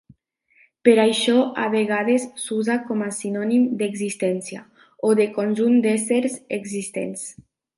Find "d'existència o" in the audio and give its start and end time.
3.83-5.15